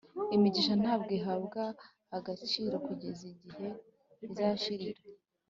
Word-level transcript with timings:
imigisha 0.35 0.73
ntabwo 0.81 1.09
ihabwa 1.19 1.63
agaciro 2.17 2.75
kugeza 2.85 3.23
igihe 3.33 3.67
izashirira 4.25 5.01